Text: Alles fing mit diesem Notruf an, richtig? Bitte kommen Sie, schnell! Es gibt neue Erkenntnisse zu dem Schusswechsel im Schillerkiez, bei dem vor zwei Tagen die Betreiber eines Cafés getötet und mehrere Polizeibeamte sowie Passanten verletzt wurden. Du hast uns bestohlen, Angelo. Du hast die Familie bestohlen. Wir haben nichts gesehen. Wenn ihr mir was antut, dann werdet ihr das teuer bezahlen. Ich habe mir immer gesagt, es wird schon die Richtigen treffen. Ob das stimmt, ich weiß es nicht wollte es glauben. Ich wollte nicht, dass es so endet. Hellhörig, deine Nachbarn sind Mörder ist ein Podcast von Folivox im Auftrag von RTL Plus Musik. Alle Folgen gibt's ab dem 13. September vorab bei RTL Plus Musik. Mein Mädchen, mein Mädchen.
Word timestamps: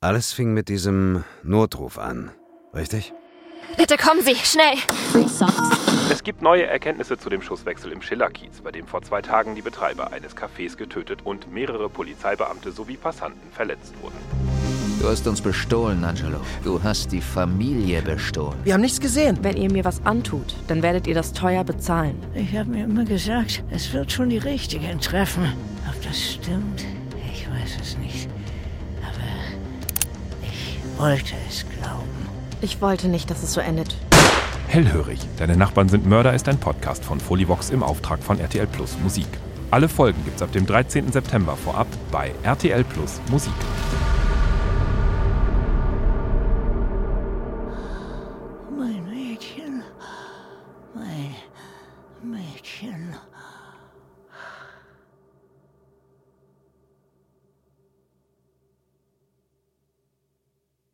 Alles 0.00 0.32
fing 0.32 0.54
mit 0.54 0.68
diesem 0.68 1.24
Notruf 1.42 1.98
an, 1.98 2.30
richtig? 2.72 3.12
Bitte 3.76 3.96
kommen 3.96 4.22
Sie, 4.22 4.36
schnell! 4.36 4.76
Es 6.08 6.22
gibt 6.22 6.40
neue 6.40 6.66
Erkenntnisse 6.66 7.18
zu 7.18 7.28
dem 7.28 7.42
Schusswechsel 7.42 7.90
im 7.90 8.00
Schillerkiez, 8.00 8.60
bei 8.62 8.70
dem 8.70 8.86
vor 8.86 9.02
zwei 9.02 9.22
Tagen 9.22 9.56
die 9.56 9.60
Betreiber 9.60 10.12
eines 10.12 10.36
Cafés 10.36 10.76
getötet 10.76 11.22
und 11.24 11.52
mehrere 11.52 11.88
Polizeibeamte 11.88 12.70
sowie 12.70 12.96
Passanten 12.96 13.50
verletzt 13.50 13.92
wurden. 14.00 14.14
Du 15.00 15.08
hast 15.08 15.26
uns 15.26 15.40
bestohlen, 15.40 16.04
Angelo. 16.04 16.38
Du 16.62 16.80
hast 16.80 17.10
die 17.10 17.20
Familie 17.20 18.00
bestohlen. 18.00 18.56
Wir 18.62 18.74
haben 18.74 18.82
nichts 18.82 19.00
gesehen. 19.00 19.38
Wenn 19.42 19.56
ihr 19.56 19.72
mir 19.72 19.84
was 19.84 20.00
antut, 20.06 20.54
dann 20.68 20.80
werdet 20.80 21.08
ihr 21.08 21.14
das 21.14 21.32
teuer 21.32 21.64
bezahlen. 21.64 22.22
Ich 22.36 22.56
habe 22.56 22.70
mir 22.70 22.84
immer 22.84 23.04
gesagt, 23.04 23.64
es 23.72 23.92
wird 23.92 24.12
schon 24.12 24.30
die 24.30 24.38
Richtigen 24.38 25.00
treffen. 25.00 25.52
Ob 25.88 26.00
das 26.04 26.34
stimmt, 26.34 26.84
ich 27.32 27.50
weiß 27.50 27.78
es 27.82 27.98
nicht 27.98 28.28
wollte 30.98 31.34
es 31.48 31.64
glauben. 31.78 32.28
Ich 32.60 32.80
wollte 32.80 33.08
nicht, 33.08 33.30
dass 33.30 33.42
es 33.42 33.52
so 33.52 33.60
endet. 33.60 33.96
Hellhörig, 34.66 35.20
deine 35.38 35.56
Nachbarn 35.56 35.88
sind 35.88 36.06
Mörder 36.06 36.34
ist 36.34 36.48
ein 36.48 36.58
Podcast 36.58 37.04
von 37.04 37.20
Folivox 37.20 37.70
im 37.70 37.82
Auftrag 37.82 38.22
von 38.22 38.38
RTL 38.38 38.66
Plus 38.66 38.98
Musik. 39.02 39.28
Alle 39.70 39.88
Folgen 39.88 40.22
gibt's 40.24 40.42
ab 40.42 40.50
dem 40.52 40.66
13. 40.66 41.12
September 41.12 41.56
vorab 41.56 41.86
bei 42.10 42.32
RTL 42.42 42.84
Plus 42.84 43.20
Musik. 43.30 43.52
Mein 48.76 49.04
Mädchen, 49.08 49.82
mein 50.94 51.34
Mädchen. 52.22 53.14